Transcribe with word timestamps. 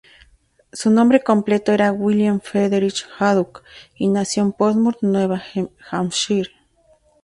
Su 0.73 0.89
nombre 0.89 1.21
completo 1.21 1.73
era 1.73 1.91
William 1.91 2.39
Frederick 2.41 3.05
Haddock, 3.19 3.61
y 3.95 4.07
nació 4.07 4.41
en 4.41 4.51
Portsmouth, 4.51 4.97
Nuevo 5.01 5.37
Hampshire. 5.91 6.49